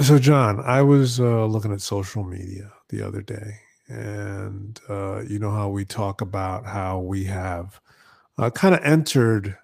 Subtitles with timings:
[0.00, 5.38] So, Jon, I was uh, looking at social media the other day, and uh, you
[5.38, 7.80] know how we talk about how we have
[8.38, 9.56] uh, kind of entered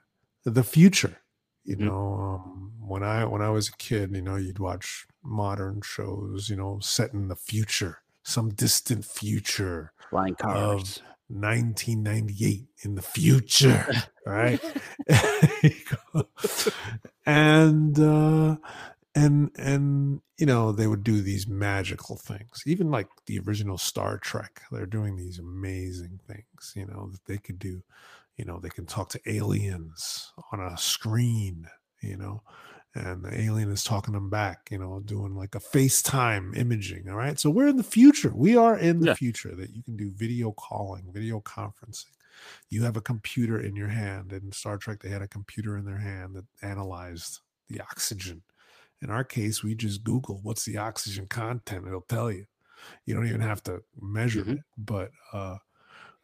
[0.45, 1.19] the future.
[1.65, 1.79] You Mhm.
[1.87, 6.49] know, um, when I when I was a kid, you know, you'd watch modern shows,
[6.49, 11.03] you know, set in the future, some distant future, Flying cars.
[11.29, 13.87] 1998 in the future,
[14.27, 14.61] right?
[17.27, 18.57] and uh
[19.15, 24.19] and and you know they would do these magical things even like the original star
[24.19, 27.83] trek they're doing these amazing things you know that they could do
[28.37, 31.67] you know they can talk to aliens on a screen
[32.03, 32.43] you know
[32.95, 37.17] and the alien is talking them back you know doing like a facetime imaging all
[37.17, 39.15] right so we're in the future we are in the Yeah.
[39.15, 42.13] future that you can do video calling video conferencing
[42.71, 45.85] you have a computer in your hand in star trek they had a computer in
[45.85, 48.43] their hand that analyzed the oxygen
[49.03, 52.47] in our case we just google what's the oxygen content it'll tell you
[53.07, 54.53] you don't even have to measure Mhm.
[54.53, 55.59] it but uh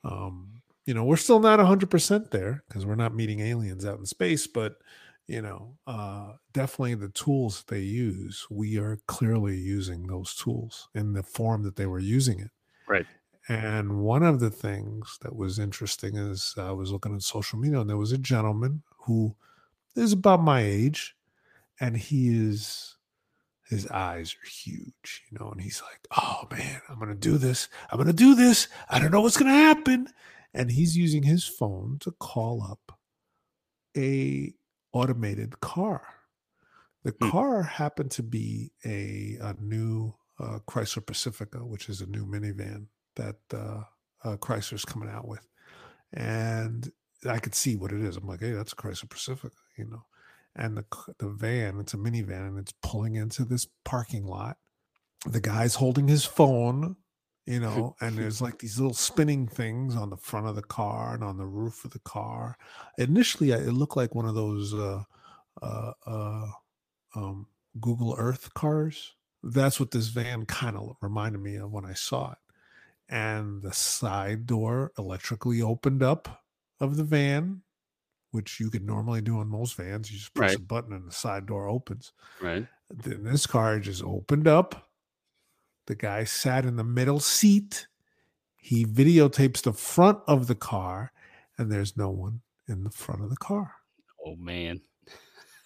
[0.04, 4.06] um you know we're still not 100% there because we're not meeting aliens out in
[4.06, 4.78] space but
[5.26, 11.12] you know uh definitely the tools they use we are clearly using those tools in
[11.12, 12.50] the form that they were using it
[12.86, 13.06] Right.
[13.48, 17.80] and one of the things that was interesting is I was looking at social media
[17.80, 19.36] and there was a gentleman who
[19.96, 21.16] is about my age
[21.80, 22.96] and he is
[23.68, 27.38] his eyes are huge, you know, and he's like, "Oh man, I'm going to do
[27.38, 27.68] this.
[27.90, 28.68] I'm going to do this.
[28.88, 30.08] I don't know what's going to happen."
[30.54, 32.98] And he's using his phone to call up
[33.96, 34.54] a
[34.92, 36.02] automated car.
[37.04, 37.30] The Hmm.
[37.30, 42.86] car happened to be a, a new uh, Chrysler Pacifica, which is a new minivan
[43.16, 43.82] that uh,
[44.24, 45.46] uh, Chrysler's coming out with,
[46.12, 46.90] and
[47.26, 48.16] I could see what it is.
[48.16, 50.04] I'm like, hey, that's a Chrysler Pacifica, you know.
[50.58, 50.84] And the
[51.18, 54.56] the van, it's a minivan, and it's pulling into this parking lot.
[55.24, 56.96] The guy's holding his phone,
[57.46, 61.14] you know, and there's like these little spinning things on the front of the car
[61.14, 62.58] and on the roof of the car.
[62.98, 65.04] Initially, it looked like one of those uh,
[65.62, 66.46] uh, uh,
[67.14, 67.46] um,
[67.80, 69.14] Google Earth cars.
[69.42, 72.38] That's what this van kind of reminded me of when I saw it.
[73.08, 76.42] And the side door electrically opened up
[76.80, 77.62] of the van,
[78.30, 80.10] which you could normally do on most vans.
[80.10, 82.12] You just press a button and the side door opens.
[82.40, 82.66] Right.
[82.90, 84.90] Then this car just opened up.
[85.86, 87.86] The guy sat in the middle seat.
[88.60, 91.12] He videotapes the front of the car,
[91.56, 93.72] and there's no one in the front of the car.
[94.26, 94.80] Oh man.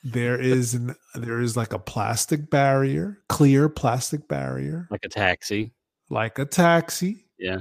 [0.04, 5.72] There is an there is like a plastic barrier, clear plastic barrier, Like a taxi.
[6.10, 7.26] like a taxi.
[7.38, 7.58] Yeah.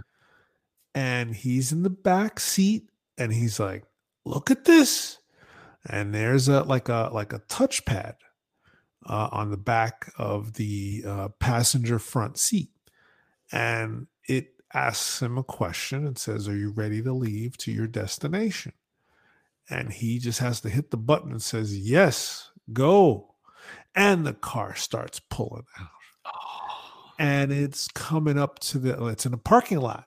[0.96, 3.84] And he's in the back seat and he's like,
[4.26, 5.18] look at this.
[5.88, 8.16] And there's a like a like a touchpad
[9.08, 12.70] uh, on the back of the uh, passenger front seat.
[13.52, 17.88] And it asks him a question and says, Are you ready to leave to your
[17.88, 18.74] destination?
[19.70, 23.36] And he just has to hit the button and says, Yes, go.
[23.96, 25.88] And the car starts pulling out
[26.26, 27.14] Oh.
[27.18, 30.06] and it's coming up to the it's in a parking lot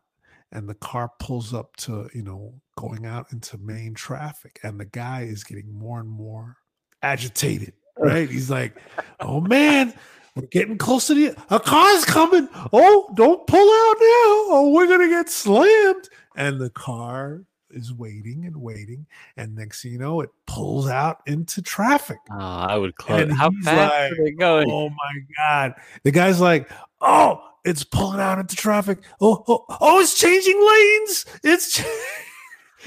[0.55, 4.85] and the car pulls up to you know going out into main traffic and the
[4.87, 6.57] guy is getting more and more
[7.03, 8.77] agitated right he's like
[9.21, 9.93] oh man
[10.35, 14.87] we're getting close to the a car's coming oh don't pull out now oh we're
[14.87, 19.05] gonna get slammed and the car is waiting and waiting
[19.37, 23.23] and next thing you know it pulls out into traffic Oh, I would close.
[23.23, 24.71] And How fast like, are they going?
[24.71, 25.75] Oh my god!
[26.05, 28.99] The guy's like, "Oh, it's pulling out into traffic.
[29.21, 31.27] Oh, oh, oh it's changing lanes.
[31.43, 31.85] It's." ch-"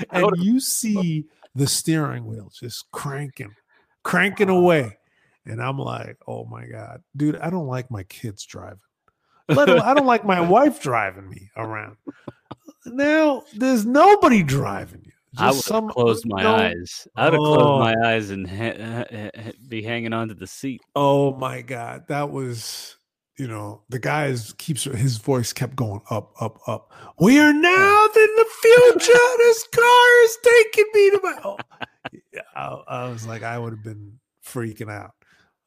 [0.11, 3.55] and you see the steering wheel just cranking,
[4.03, 4.97] cranking away,
[5.45, 7.37] and I'm like, "Oh my god, dude!
[7.37, 8.79] I don't like my kids driving.
[9.49, 11.97] Let alone, I don't like my wife driving me around.
[12.85, 15.11] Now there's nobody driving you.
[15.37, 17.07] I would Just some closed my unknown- eyes.
[17.15, 17.55] I would have Oh.
[17.55, 18.07] closed my oh.
[18.07, 20.81] eyes and ha- ha- ha- be hanging onto the seat.
[20.95, 22.97] Oh my god, that was
[23.37, 26.91] you know the guys keeps his voice kept going up, up, up.
[27.19, 29.19] We are now in the future.
[29.37, 31.39] this car is taking me to my.
[31.43, 31.57] Oh.
[32.33, 35.13] Yeah, I, I was like, I would have been freaking out,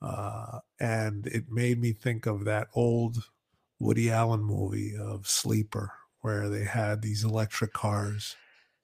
[0.02, 3.28] uh, and it made me think of that old
[3.78, 8.36] Woody Allen movie of Sleeper, where they had these electric cars,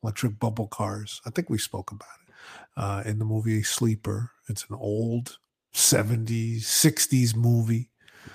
[0.02, 1.20] electric bubble cars.
[1.26, 2.34] I think we spoke about it
[2.76, 4.30] uh, in the movie Sleeper.
[4.48, 5.38] It's an old
[5.74, 7.90] 70s, 60s movie,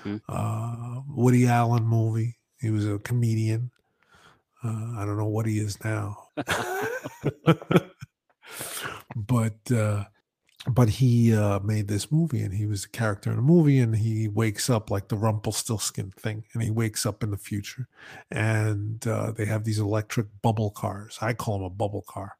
[0.05, 0.21] Mhm.
[0.29, 2.37] uh, Woody Allen movie.
[2.59, 3.71] He was a comedian.
[4.63, 6.27] Uh, I don't know what he is now.
[9.15, 10.05] but uh,
[10.71, 13.95] but he uh, made this movie and he was a character in a movie and
[13.95, 17.87] he wakes up like the Rumpelstiltskin thing and he wakes up in the future
[18.31, 21.17] and uh, they have these electric bubble cars.
[21.21, 22.33] I call them a bubble car.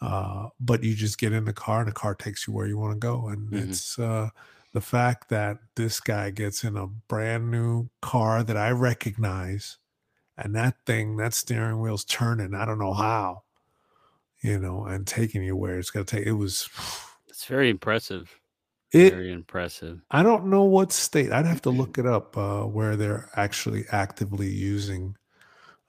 [0.00, 2.78] Uh, but you just get in the car and the car takes you where you
[2.78, 3.26] want to go.
[3.28, 3.68] And Mhm.
[3.70, 4.30] it's uh,
[4.72, 9.78] the fact that this guy gets in a brand new car that I recognize
[10.36, 12.54] and that thing, that steering wheel's turning.
[12.54, 13.42] I don't know how,
[14.40, 16.26] you know, and taking you where it's going to take.
[16.26, 16.68] It was.
[17.28, 18.38] It's very impressive.
[18.92, 20.00] It very impressive.
[20.10, 21.32] I don't know what state.
[21.32, 25.16] I'd have to look it up uh, where they're actually actively using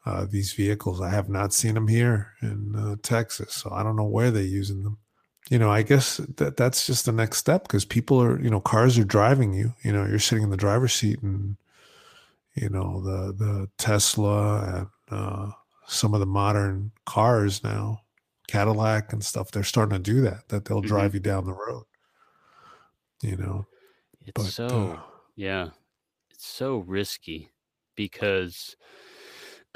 [0.05, 0.99] uh, these vehicles.
[0.99, 4.43] I have not seen them here in uh, Texas, so I don't know where they're
[4.43, 4.97] using them.
[5.50, 8.62] You know, I guess that that's just the next step because people are, you know,
[8.62, 9.74] cars are driving you.
[9.84, 11.57] You know, you're sitting in the driver's seat, and
[12.56, 15.51] you know the the Tesla and uh,
[15.88, 18.01] some of the modern cars now,
[18.48, 19.51] Cadillac and stuff.
[19.51, 20.50] They're starting to do that.
[20.50, 20.88] That they'll Mhm.
[20.88, 21.86] drive you down the road.
[23.22, 23.68] You know,
[24.25, 25.01] It's but so uh,
[25.36, 25.69] yeah,
[26.31, 27.51] it's so risky
[27.96, 28.75] because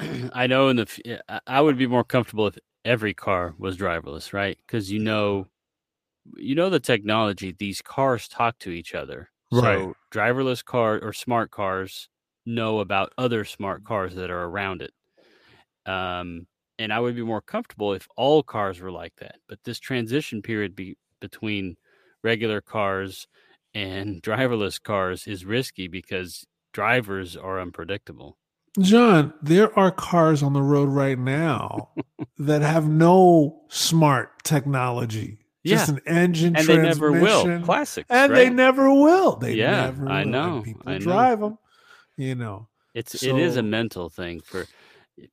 [0.00, 4.32] I know in the I- I would be more comfortable if every car was driverless,
[4.32, 4.58] right?
[4.66, 5.48] Because you know,
[6.36, 7.54] you know the technology.
[7.56, 9.78] These cars talk to each other, Right.
[9.78, 12.08] so driverless car or smart cars
[12.46, 14.92] know about other smart cars that are around it.
[15.90, 16.46] Um,
[16.78, 19.36] and I would be more comfortable if all cars were like that.
[19.48, 21.76] But this transition period be, between
[22.22, 23.26] regular cars
[23.74, 28.36] and driverless cars is risky because drivers are unpredictable.
[28.80, 31.90] Jon, there are cars on the road right now
[32.38, 35.38] that have no smart technology.
[35.64, 37.46] Just an engine and they never will.
[38.10, 39.36] And they never will.
[39.36, 40.30] They Yeah, never I will.
[40.30, 41.04] know, And people I know.
[41.04, 41.58] drive them,
[42.16, 42.68] you know.
[42.94, 44.66] It's it is a mental thing for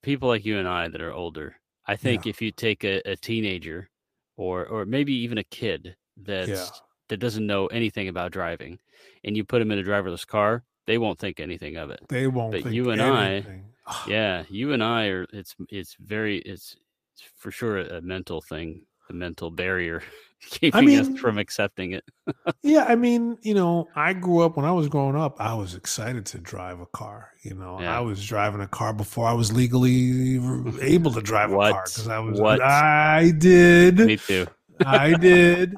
[0.01, 1.55] people like you and I that are older.
[1.85, 3.89] I think if you take a, a teenager
[4.37, 8.79] or or maybe even a kid that's that doesn't know anything about driving
[9.23, 11.99] and you put them in a driverless car, they won't think anything of it.
[12.09, 13.45] They won't But think you and I-
[14.07, 16.77] Yeah, you and I are it's it's very it's,
[17.13, 20.01] it's for sure a mental thing, a mental barrier
[20.49, 22.03] keeping us mean- from accepting it.
[22.63, 25.73] Yeah, I mean, you know, I grew up when I was growing up, I was
[25.75, 27.31] excited to drive a car.
[27.43, 27.97] You know, Yeah.
[27.97, 30.35] I was driving a car before I was legally
[30.81, 32.61] able to drive a car because I was What?
[32.61, 33.97] I did.
[33.97, 34.47] Me too.
[34.85, 35.75] I did.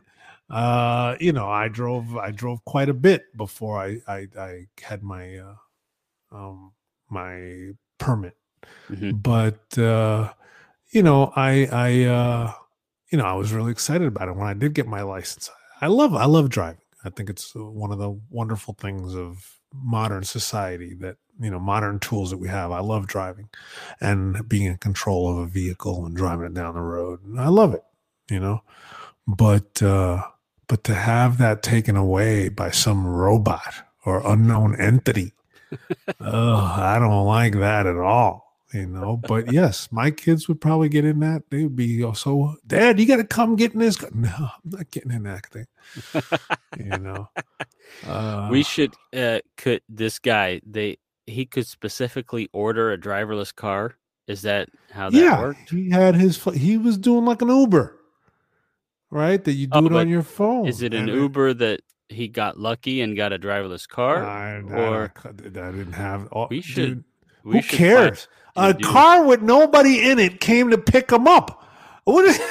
[0.50, 5.02] Uh, you know, I drove I drove quite a bit before I I, I had
[5.04, 5.56] my uh,
[6.32, 6.74] um
[7.10, 8.36] my permit.
[8.90, 9.24] Mhm.
[9.24, 10.32] But uh,
[10.92, 12.54] you know, I I uh,
[13.14, 15.52] you know I was really excited about it when I did get my license.
[15.80, 16.82] I love I love driving.
[17.06, 21.60] I think it's uh, one of the wonderful things of modern society that you know
[21.60, 22.72] modern tools that we have.
[22.72, 23.50] I love driving
[24.02, 27.20] and being in control of a vehicle and driving it down the road.
[27.38, 27.84] I love it,
[28.32, 28.64] you know.
[29.28, 30.24] But uh,
[30.68, 33.76] but to have that taken away by some robot
[34.08, 35.34] or unknown entity,
[36.20, 38.53] oh, I don't like that at all.
[38.74, 41.44] You know, but yes, my kids would probably get in that.
[41.52, 44.02] They would be so, Dad, you got to come get in this.
[44.14, 45.68] No, I'm not getting in that thing.
[46.80, 47.30] you know,
[48.08, 50.98] uh, we should uh could this guy they
[51.28, 53.96] he could specifically order a driverless car
[54.28, 56.44] is that how that yeah, worked he had his.
[56.44, 57.96] He was doing like an Uber,
[59.12, 59.44] right?
[59.44, 60.66] That you do Oh, it on your phone.
[60.68, 64.58] is it an and uber that he got lucky and got a driverless car I,
[64.58, 65.32] I, or- I, I
[65.72, 66.28] didn't have.
[66.32, 67.04] Oh, We should dude,
[67.44, 68.28] we who cares?
[68.56, 71.66] A dude, car with nobody in it came to pick him up.
[72.06, 72.26] What?
[72.26, 72.40] Is,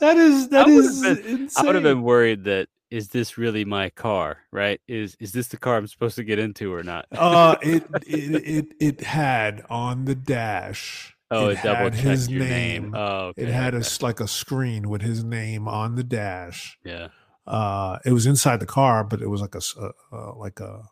[0.00, 1.48] that is that I is been- insane.
[1.56, 5.48] i would have been worried that is this really my car right is is this
[5.48, 9.62] the car i'm supposed to get into or not uh, it, it it it had
[9.70, 11.16] on the dash.
[11.30, 12.38] oh it, double had his name.
[12.38, 13.88] name, oh okay, It had a okay.
[14.02, 16.78] like a screen with his name on the dash.
[16.84, 17.08] yeah
[17.46, 20.82] Uh, it was inside the car, but it was like a uh, uh, like a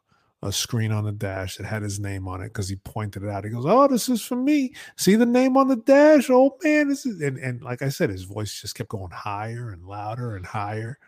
[0.43, 3.29] a screen on the dash that had his name on it because he pointed it
[3.29, 3.45] out.
[3.45, 4.75] He goes, "Oh, this is for me.
[4.97, 6.29] See the name on the dash?
[6.31, 9.71] Oh man, this is." And and like I said, his voice just kept going higher
[9.71, 10.99] and louder and higher.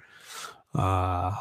[0.74, 1.34] Uh,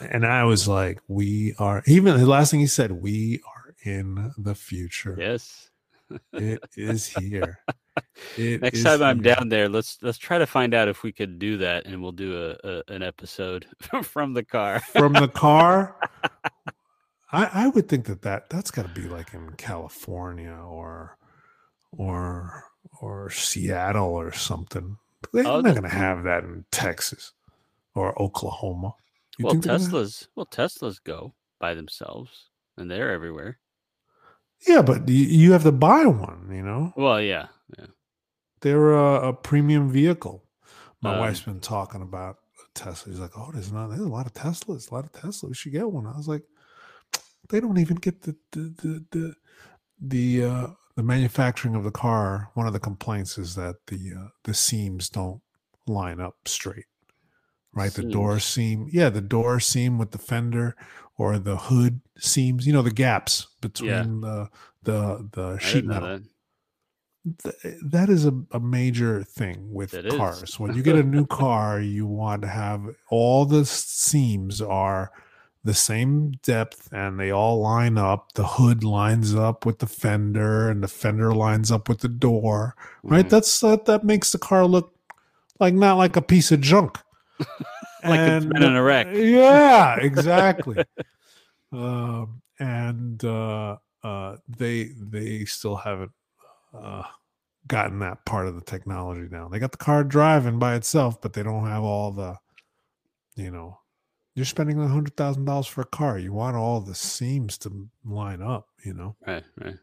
[0.00, 4.32] and I was like, "We are." Even the last thing he said, "We are in
[4.38, 5.16] the future.
[5.18, 5.70] yes
[6.32, 7.58] It is here."
[8.36, 11.12] It Next time I'm here." down there, let's let's try to find out if we
[11.12, 13.66] could do that, and we'll do a, a an episode
[14.02, 14.80] from the car.
[14.80, 15.96] from the car.
[17.34, 21.16] I, I would think that, that that's got to be like in California or
[21.92, 22.64] or
[23.00, 24.96] or Seattle or something.
[25.32, 27.32] They're Oh, not going to have that in Texas
[27.94, 28.92] or Oklahoma.
[29.38, 33.58] You well, Teslas, well, Teslas go by themselves, and they're everywhere.
[34.68, 36.48] Yeah, but you, you have to buy one.
[36.52, 37.48] You know, Well, yeah,
[37.78, 37.86] yeah.
[38.60, 40.44] they're a, a premium vehicle.
[41.02, 42.36] My Um, wife's been talking about
[42.74, 43.12] Tesla.
[43.12, 43.88] She's like, "Oh, there's not.
[43.88, 44.90] There's a lot of Teslas.
[44.90, 45.48] A lot of Teslas.
[45.48, 46.44] We should get one." I was like,
[47.48, 49.34] "They don't even get the the the the
[50.00, 52.50] the, uh, the manufacturing of the car.
[52.54, 55.40] One of the complaints is that the uh, the seams don't
[55.86, 56.86] line up straight.
[57.72, 58.88] Right, the door seam.
[58.92, 60.76] Yeah, the door seam with the fender
[61.18, 62.66] or the hood seams.
[62.66, 64.48] You know, the gaps between the
[64.82, 66.20] the the sheet metal
[67.24, 67.52] that.
[67.62, 70.58] th- that is a, a major thing with It cars.
[70.60, 75.10] When you get a new car, you want to have all the seams are
[75.64, 78.32] the same depth and they all line up.
[78.34, 82.76] The hood lines up with the fender and the fender lines up with the door.
[83.02, 83.24] Right?
[83.24, 83.30] Mhm.
[83.30, 84.94] That's that that makes the car look
[85.60, 86.98] like not like a piece of junk.
[88.06, 89.06] Like it's been in a wreck.
[89.14, 90.84] Yeah, exactly.
[91.72, 96.12] um, and uh, uh, they they still haven't
[96.78, 97.04] uh,
[97.66, 99.50] gotten that part of the technology down.
[99.50, 102.36] They got the car driving by itself, but they don't have all the,
[103.36, 103.78] you know,
[104.34, 106.18] you're spending a hundred thousand dollars for a car.
[106.18, 108.68] You want all the seams to line up.
[108.84, 109.16] You know.
[109.26, 109.76] Right, right.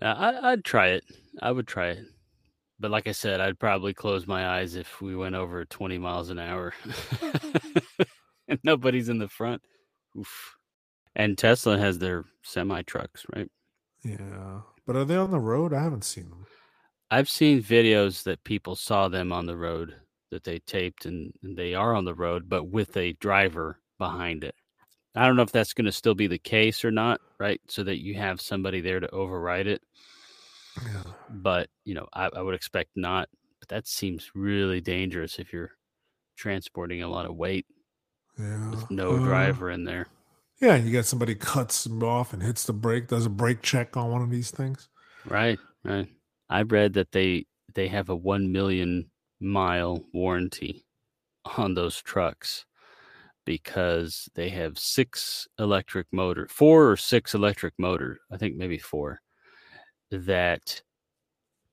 [0.00, 1.04] Yeah, I, I'd try it.
[1.40, 2.04] I would try it.
[2.80, 6.30] But like I said, I'd probably close my eyes if we went over 20 miles
[6.30, 6.72] an hour
[8.48, 9.62] and nobody's in the front.
[10.16, 10.56] Oof.
[11.16, 13.50] And Tesla has their semi trucks, right?
[14.04, 15.72] Yeah, but are they on the road?
[15.72, 16.46] I haven't seen them.
[17.10, 19.96] I've seen videos that people saw them on the road
[20.30, 24.44] that they taped and, and they are on the road, but with a driver behind
[24.44, 24.54] it.
[25.14, 27.60] I don't know if that's going to still be the case or not, right?
[27.68, 29.82] So that you have somebody there to override it.
[30.86, 31.02] Yeah.
[31.30, 33.28] but you know I, I would expect not
[33.60, 35.72] but that seems really dangerous if you're
[36.36, 37.66] transporting a lot of weight
[38.38, 38.70] Yeah.
[38.70, 40.06] with no Uh, driver in there
[40.60, 43.96] Yeah, you got somebody cuts them off and hits the brake, does a brake check
[43.96, 44.88] on one of these things.
[45.24, 46.08] right right
[46.48, 50.84] i read that they they have a 1 million mile warranty
[51.56, 52.66] on those trucks
[53.44, 59.20] because they have six electric motor four or six electric motor i think maybe four
[60.10, 60.82] that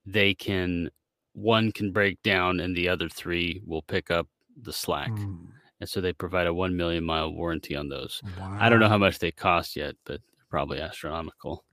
[0.05, 0.89] they can
[1.33, 4.27] one can break down and the other three will pick up
[4.61, 5.11] the slack.
[5.11, 5.47] Mm,
[5.81, 8.23] and so they provide a 1 million mile warranty on those.
[8.59, 11.65] I don't know how much they cost yet but probably astronomical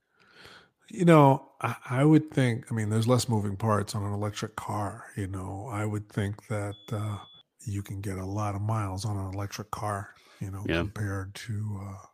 [0.92, 2.70] You know, I, I would think.
[2.70, 5.06] I mean, there's less moving parts on an electric car.
[5.16, 7.18] You know, I would think that uh,
[7.64, 10.10] you can get a lot of miles on an electric car.
[10.40, 10.78] You know, Yeah.
[10.80, 12.06] compared to uh,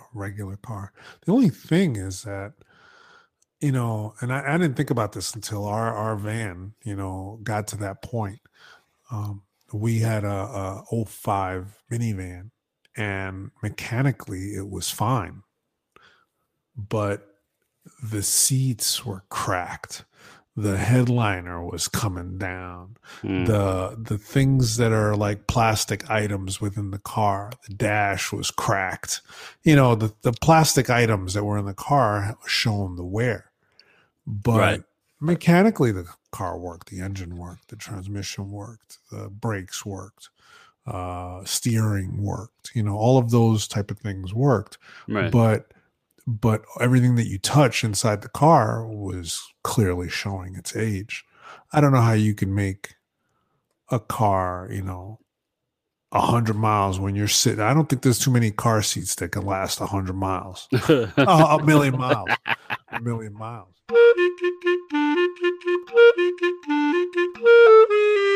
[0.00, 0.92] a regular car.
[1.24, 2.54] The only thing is that,
[3.60, 7.38] you know, and I, I didn't think about this until our our van, you know,
[7.42, 8.40] got to that point.
[9.10, 9.42] Um,
[9.72, 12.50] we had a, a 05 minivan,
[12.96, 15.42] and mechanically it was fine,
[16.76, 17.37] but
[18.02, 20.04] the seats were cracked.
[20.56, 22.96] The headliner was coming down.
[23.22, 23.44] Hmm.
[23.44, 29.20] the the things that are like plastic items within the car the dash was cracked.
[29.62, 33.50] You know the the plastic items that were in the car shown the wear.
[34.26, 34.82] But Right.
[35.20, 40.28] mechanically the car worked the engine worked the transmission worked the brakes worked
[40.86, 44.76] uh steering worked you know all of those type of things worked.
[45.08, 45.30] Right.
[45.32, 45.72] But
[46.28, 51.24] but everything that you touch inside the car was clearly showing its age.
[51.72, 52.96] I don't know how you can make
[53.90, 55.20] a car, you know,
[56.10, 57.60] 100 miles when you're sitting.
[57.60, 61.96] I don't think there's too many car seats that can last 100 miles, a million
[61.96, 62.28] miles,
[62.92, 63.74] a million miles.